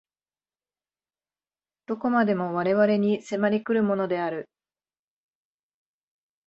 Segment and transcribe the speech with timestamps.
[1.85, 4.49] 何処までも我々に迫り来るものである。